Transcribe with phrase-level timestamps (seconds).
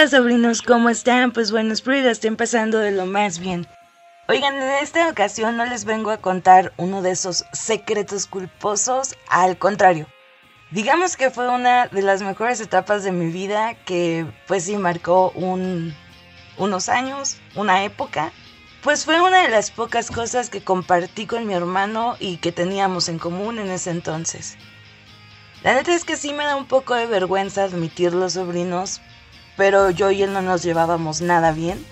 [0.00, 0.62] Hey, ¿qué onda, sobrinos?
[0.62, 1.30] ¿Cómo están?
[1.30, 3.66] Pues bueno, espero que estén pasando de lo más bien.
[4.28, 9.58] Oigan, en esta ocasión no les vengo a contar uno de esos secretos culposos, al
[9.58, 10.06] contrario.
[10.70, 15.32] Digamos que fue una de las mejores etapas de mi vida que pues sí marcó
[15.32, 15.94] un,
[16.56, 18.32] unos años, una época.
[18.82, 23.10] Pues fue una de las pocas cosas que compartí con mi hermano y que teníamos
[23.10, 24.56] en común en ese entonces.
[25.62, 29.02] La neta es que sí me da un poco de vergüenza admitirlo, sobrinos,
[29.60, 31.84] pero yo y él no nos llevábamos nada bien.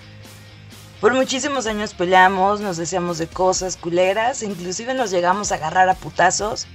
[1.01, 5.93] Por muchísimos años peleamos, nos decíamos de cosas culeras, inclusive nos llegamos a agarrar a
[5.93, 6.65] putazos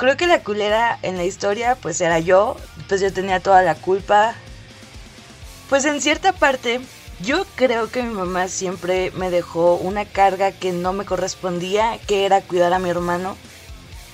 [0.00, 2.56] creo que la culera en la historia pues era yo,
[2.88, 4.34] pues yo tenía toda la culpa.
[5.68, 6.80] Pues en cierta parte
[7.20, 12.24] yo creo que mi mamá siempre me dejó una carga que no me correspondía, que
[12.24, 13.36] era cuidar a mi hermano.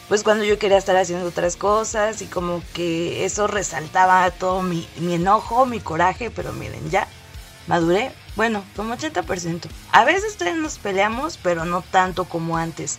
[0.09, 4.89] Pues cuando yo quería estar haciendo otras cosas y como que eso resaltaba todo mi,
[4.99, 7.09] mi enojo, mi coraje, pero miren, ya
[7.67, 9.69] maduré, bueno, como 80%.
[9.91, 12.99] A veces todavía nos peleamos, pero no tanto como antes.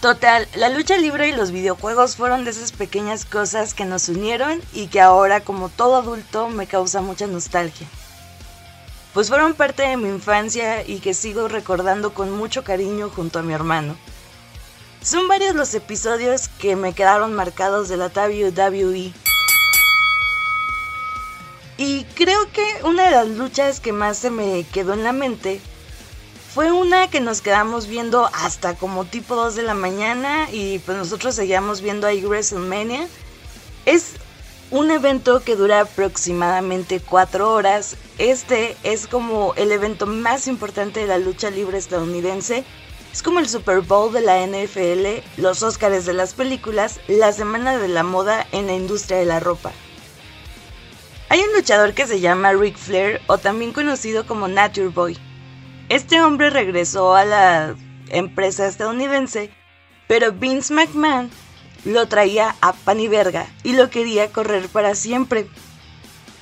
[0.00, 4.62] Total, la lucha libre y los videojuegos fueron de esas pequeñas cosas que nos unieron
[4.72, 7.88] y que ahora como todo adulto me causa mucha nostalgia.
[9.12, 13.42] Pues fueron parte de mi infancia y que sigo recordando con mucho cariño junto a
[13.42, 13.96] mi hermano.
[15.02, 19.12] Son varios los episodios que me quedaron marcados de la WWE.
[21.76, 25.60] Y creo que una de las luchas que más se me quedó en la mente
[26.52, 30.98] fue una que nos quedamos viendo hasta como tipo 2 de la mañana y pues
[30.98, 33.06] nosotros seguíamos viendo ahí WrestleMania.
[33.86, 34.14] Es
[34.72, 37.96] un evento que dura aproximadamente 4 horas.
[38.18, 42.64] Este es como el evento más importante de la lucha libre estadounidense.
[43.12, 47.78] Es como el Super Bowl de la NFL, los Oscars de las películas, la semana
[47.78, 49.72] de la moda en la industria de la ropa.
[51.30, 55.18] Hay un luchador que se llama Ric Flair o también conocido como Nature Boy.
[55.88, 57.74] Este hombre regresó a la
[58.08, 59.50] empresa estadounidense,
[60.06, 61.30] pero Vince McMahon
[61.84, 65.48] lo traía a pan y verga y lo quería correr para siempre.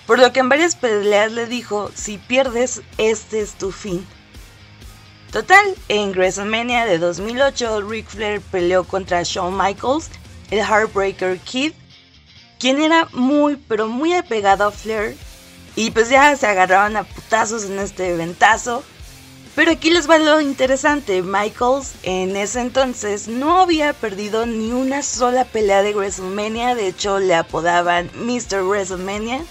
[0.07, 4.07] Por lo que en varias peleas le dijo, si pierdes, este es tu fin.
[5.33, 10.09] Total, en WrestleMania de 2008, Ric Flair peleó contra Shawn Michaels,
[10.51, 11.73] el Heartbreaker Kid,
[12.59, 15.17] quien era muy pero muy apegado a Flair.
[15.75, 18.83] Y pues ya se agarraron a putazos en este eventazo.
[19.55, 25.03] Pero aquí les va lo interesante, Michaels en ese entonces no había perdido ni una
[25.03, 28.63] sola pelea de WrestleMania, de hecho le apodaban Mr.
[28.63, 29.43] WrestleMania.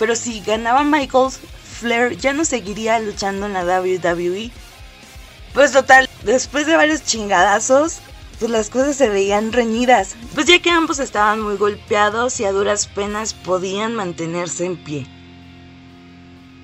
[0.00, 1.38] Pero si ganaba Michaels,
[1.78, 4.50] Flair ya no seguiría luchando en la WWE.
[5.56, 8.00] Pues total, después de varios chingadazos,
[8.38, 12.52] pues las cosas se veían reñidas, pues ya que ambos estaban muy golpeados y a
[12.52, 15.06] duras penas podían mantenerse en pie.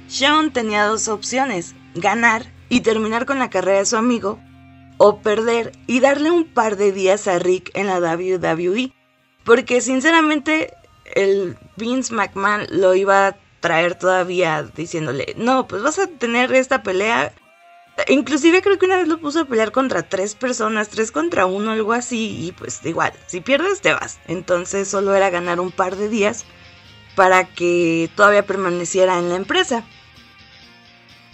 [0.09, 4.39] Sean tenía dos opciones, ganar y terminar con la carrera de su amigo,
[4.99, 8.93] o perder y darle un par de días a Rick en la WWE.
[9.43, 10.75] Porque sinceramente
[11.15, 16.83] el Vince McMahon lo iba a traer todavía diciéndole, no, pues vas a tener esta
[16.83, 17.33] pelea.
[18.09, 21.73] Inclusive creo que una vez lo puso a pelear contra tres personas, tres contra uno,
[21.73, 24.19] algo así, y pues igual, si pierdes te vas.
[24.27, 26.45] Entonces solo era ganar un par de días
[27.15, 29.85] para que todavía permaneciera en la empresa.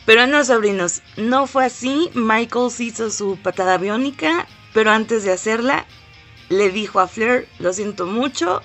[0.04, 2.10] Pero no, sobrinos, no fue así.
[2.14, 5.86] Michaels hizo su patada biónica, pero antes de hacerla,
[6.48, 8.62] le dijo a Flair, lo siento mucho.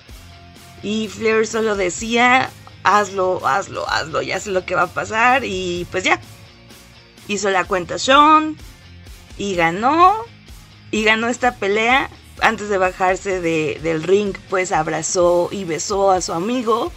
[0.82, 2.50] Y Flair solo decía,
[2.82, 5.44] hazlo, hazlo, hazlo, ya sé lo que va a pasar.
[5.44, 6.20] Y pues ya.
[7.28, 8.56] Hizo la cuenta Sean
[9.36, 10.14] y ganó.
[10.90, 12.10] Y ganó esta pelea.
[12.40, 16.92] Antes de bajarse del ring, pues abrazó y besó a su amigo.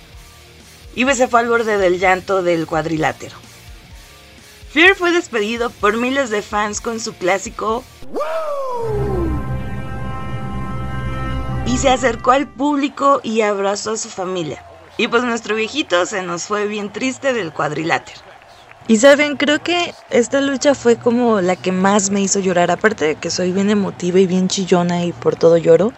[0.96, 3.36] Y pues se fue al borde del llanto del cuadrilátero.
[4.72, 7.84] Flair fue despedido por miles de fans con su clásico
[11.66, 14.66] y se acercó al público y abrazó a su familia.
[14.98, 18.22] Y pues nuestro viejito se nos fue bien triste del cuadrilátero.
[18.90, 23.04] Y saben, creo que esta lucha fue como la que más me hizo llorar, aparte
[23.04, 25.92] de que soy bien emotiva y bien chillona y por todo lloro.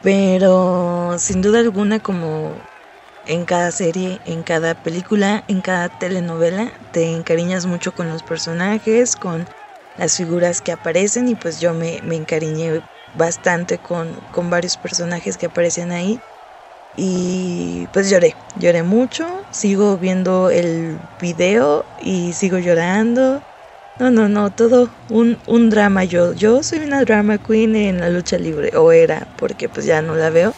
[0.00, 2.54] Pero sin duda alguna como
[3.26, 9.14] en cada serie, en cada película, en cada telenovela, te encariñas mucho con los personajes,
[9.14, 9.46] con
[9.98, 12.80] las figuras que aparecen y pues yo me, encariñé
[13.14, 16.22] bastante con, con varios personajes que aparecen ahí
[17.00, 23.44] y pues lloré, lloré mucho, sigo viendo el video y sigo llorando.
[23.98, 26.04] No, no, no, todo un, un drama.
[26.04, 30.02] Yo, yo soy una drama queen en la lucha libre, o era, porque pues ya
[30.02, 30.56] no la veo.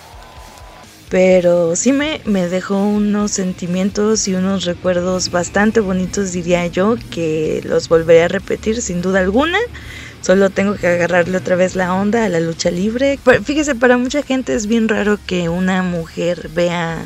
[1.09, 7.61] pero sí me, me dejó unos sentimientos y unos recuerdos bastante bonitos, diría yo, que
[7.65, 9.59] los volveré a repetir sin duda alguna.
[10.21, 13.19] Solo tengo que agarrarle otra vez la onda a la lucha libre.
[13.45, 16.99] fíjese, para mucha gente es bien raro que una mujer vea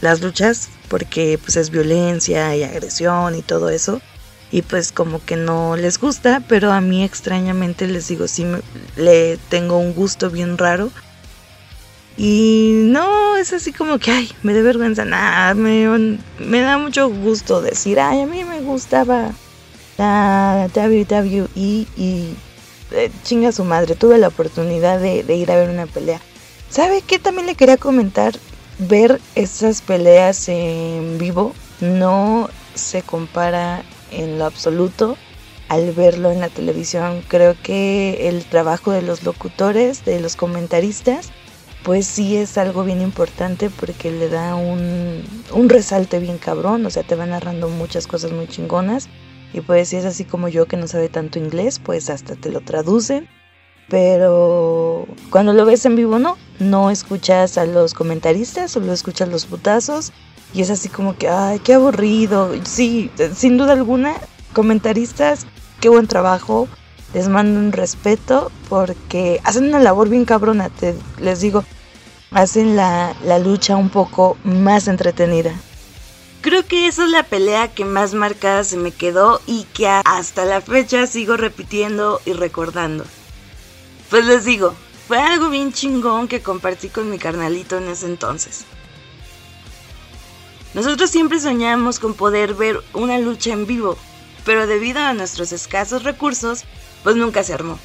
[0.00, 4.00] las luchas porque pues es violencia y agresión y todo eso.
[4.52, 8.46] Y pues como que no les gusta, pero a mí extrañamente les digo, sí
[8.96, 10.90] le tengo un gusto bien raro
[12.16, 17.10] y no, es así como que, ay, me da vergüenza, nada, me, me da mucho
[17.10, 19.32] gusto decir, ay, a mí me gustaba
[19.98, 22.34] la WWE y
[22.92, 26.20] eh, chinga su madre, tuve la oportunidad de, ir a ver una pelea.
[26.70, 28.34] ¿Sabe qué también le quería comentar?
[28.78, 35.16] Ver esas peleas en vivo no se compara en lo absoluto
[35.68, 37.22] al verlo en la televisión.
[37.26, 41.30] Creo que el trabajo de los locutores, de los comentaristas,
[41.82, 45.22] pues sí es algo bien importante porque le da un,
[45.68, 49.08] resalte bien cabrón, o sea, te va narrando muchas cosas muy chingonas.
[49.56, 52.50] Y pues si es así como yo que no sabe tanto inglés, pues hasta te
[52.50, 53.26] lo traducen.
[53.88, 59.46] Pero cuando lo ves en vivo no, no escuchas a los comentaristas, solo escuchas los
[59.46, 60.12] putazos.
[60.52, 62.52] Y es así como que, ay, qué aburrido.
[62.64, 64.14] Sí, sin duda alguna,
[64.52, 65.46] comentaristas,
[65.80, 66.68] qué buen trabajo.
[67.14, 71.64] Les mando un respeto porque hacen una labor bien cabrona, te, les digo
[72.30, 75.52] hacen la, lucha un poco más entretenida.
[76.46, 80.44] Creo que esa es la pelea que más marcada se me quedó y que hasta
[80.44, 83.04] la fecha sigo repitiendo y recordando.
[84.10, 84.72] Pues les digo,
[85.08, 88.64] fue algo bien chingón que compartí con mi carnalito en ese entonces.
[90.72, 93.98] Nosotros siempre soñamos con poder ver una lucha en vivo,
[94.44, 96.62] pero debido a nuestros escasos recursos,
[97.02, 97.76] pues nunca se armó.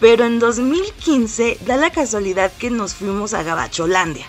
[0.00, 4.26] Pero en 2015 da la casualidad que nos fuimos a Gabacholandia.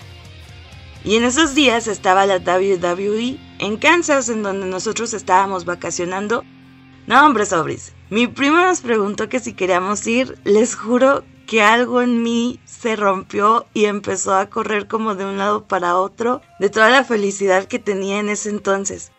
[1.02, 6.44] Y en esos días estaba la WWE en Kansas, en donde nosotros estábamos vacacionando.
[7.06, 7.92] No, hombre, sobris.
[8.10, 10.38] Mi prima nos preguntó que si queríamos ir.
[10.44, 15.38] Les juro que algo en mí se rompió y empezó a correr como de un
[15.38, 19.12] lado para otro de toda la felicidad que tenía en ese entonces.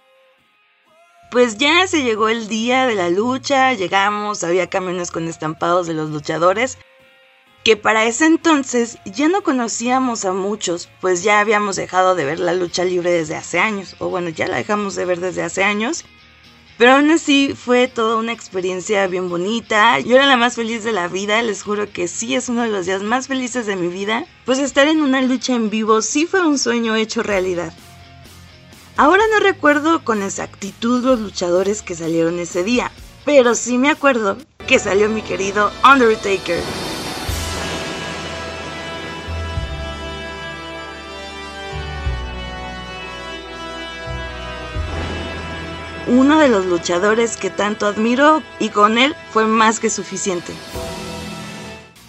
[1.32, 5.96] Pues ya se llegó el día de la lucha, llegamos, había camiones con estampados de
[5.96, 6.78] los luchadores,
[7.64, 12.40] que para ese entonces ya no conocíamos a muchos, pues ya habíamos dejado de ver
[12.40, 15.64] la lucha libre desde hace años, o bueno, ya la dejamos de ver desde hace
[15.64, 16.06] años,
[16.80, 20.00] pero aún así fue toda una experiencia bien bonita.
[20.00, 22.70] Yo era la más feliz de la vida, les juro que sí es uno de
[22.70, 24.26] los días más felices de mi vida.
[24.46, 27.74] Pues estar en una lucha en vivo sí fue un sueño hecho realidad.
[28.96, 32.94] Ahora no recuerdo con exactitud los luchadores que salieron ese día,
[33.26, 36.64] pero sí me acuerdo que salió mi querido Undertaker.
[46.08, 50.54] Uno de los luchadores que tanto admiro y con él fue más que suficiente.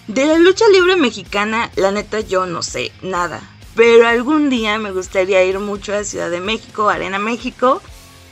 [0.07, 3.41] De la lucha libre mexicana, la neta yo no sé nada.
[3.75, 7.81] Pero algún día me gustaría ir mucho a Ciudad de México, Arena México,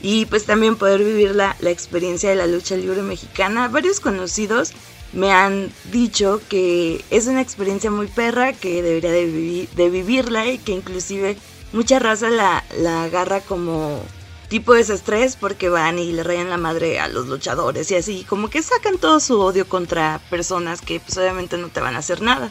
[0.02, 3.68] y pues también poder vivir la, experiencia de la lucha libre mexicana.
[3.68, 4.72] Varios conocidos
[5.12, 10.58] me han dicho que es una experiencia muy perra, que debería de, de vivirla y
[10.58, 11.36] que inclusive
[11.72, 14.02] mucha raza la, la agarra como
[14.50, 18.26] tipo de estrés porque van y le rayan la madre a los luchadores y así,
[18.28, 22.00] como que sacan todo su odio contra personas que pues obviamente no te van a
[22.00, 22.50] hacer nada.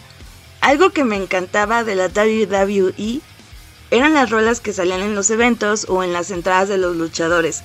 [0.61, 3.19] Algo que me encantaba de la WWE
[3.91, 7.63] eran las rolas que salían en los eventos o en las entradas de los luchadores.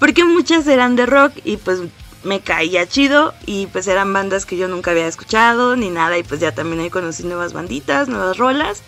[0.00, 1.80] Porque muchas eran de rock y pues
[2.24, 6.24] me caía chido y pues eran bandas que yo nunca había escuchado ni nada y
[6.24, 8.82] pues ya también ahí conocí nuevas banditas, nuevas rolas.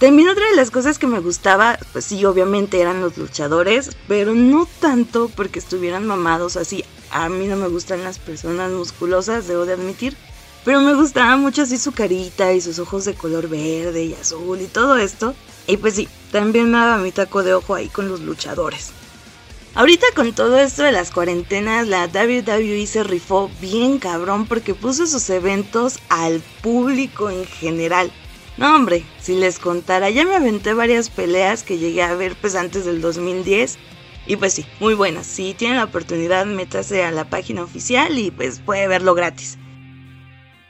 [0.00, 4.34] También otra de las cosas que me gustaba, pues sí, obviamente eran los luchadores, pero
[4.34, 6.86] no tanto porque estuvieran mamados así.
[7.10, 10.16] A mí no me gustan las personas musculosas, debo de admitir.
[10.64, 14.62] Pero me gustaba mucho así su carita y sus ojos de color verde y azul
[14.62, 15.34] y todo esto.
[15.66, 18.92] Y pues sí, también me daba mi taco de ojo ahí con los luchadores.
[19.74, 25.06] Ahorita con todo esto de las cuarentenas, la WWE se rifó bien cabrón porque puso
[25.06, 28.10] sus eventos al público en general.
[28.56, 32.54] No hombre, si les contara, ya me aventé varias peleas que llegué a ver pues
[32.54, 33.78] antes del 2010.
[34.26, 35.26] Y pues sí, muy buenas.
[35.26, 39.58] Si tienen la oportunidad, métase a la página oficial y pues puede verlo gratis.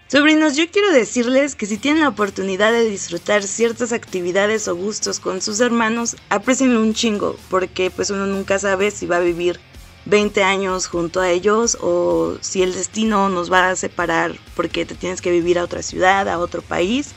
[0.07, 5.21] Sobrinos, yo quiero decirles que si tienen la oportunidad de disfrutar ciertas actividades o gustos
[5.21, 9.61] con sus hermanos, aprecienlo un chingo, porque pues uno nunca sabe si va a vivir
[10.07, 14.97] 20 años junto a ellos o si el destino nos va a separar porque te
[14.97, 17.15] tienes que vivir a otra ciudad, a otro país.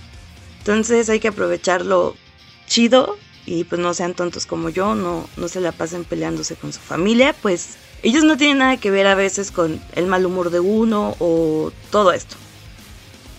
[0.64, 2.16] Entonces hay que aprovecharlo
[2.68, 6.72] chido y pues no sean tontos como yo, no, no se la pasen peleándose con
[6.72, 10.52] su familia, pues ellos no tienen nada que ver a veces con el mal humor
[10.52, 12.38] de uno o todo esto.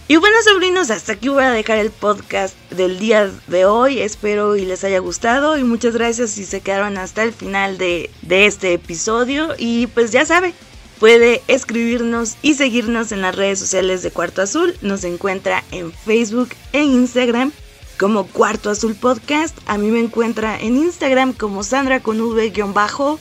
[0.07, 4.00] Y bueno, sobrinos, hasta aquí voy a dejar el podcast del día de hoy.
[4.00, 5.57] Espero y les haya gustado.
[5.57, 9.54] Y muchas gracias si se quedaron hasta el final de, de este episodio.
[9.57, 10.52] Y pues ya sabe,
[10.98, 14.74] puede escribirnos y seguirnos en las redes sociales de Cuarto Azul.
[14.82, 17.52] Nos encuentra en Facebook e Instagram
[17.98, 19.56] como Cuarto Azul Podcast.
[19.66, 23.18] A mí me encuentra en Instagram como Sandra con V-bajo.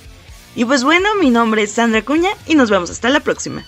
[0.56, 3.66] Y pues bueno, mi nombre es Sandra Cuña y nos vemos hasta la próxima.